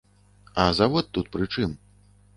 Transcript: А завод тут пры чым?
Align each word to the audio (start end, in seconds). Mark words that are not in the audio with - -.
А 0.63 0.65
завод 0.79 1.11
тут 1.19 1.29
пры 1.37 1.45
чым? 1.57 1.77